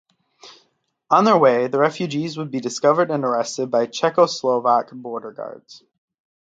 On 1.11 1.25
their 1.25 1.37
way 1.37 1.67
the 1.67 1.77
refugees 1.77 2.35
would 2.35 2.49
be 2.49 2.59
discovered 2.59 3.11
and 3.11 3.23
arrested 3.23 3.69
by 3.69 3.85
Czechoslovak 3.85 4.89
border 4.99 5.31
guards. 5.31 5.83